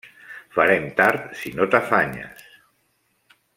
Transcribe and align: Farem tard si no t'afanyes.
Farem 0.55 0.87
tard 1.01 1.27
si 1.41 1.53
no 1.59 1.69
t'afanyes. 1.75 2.43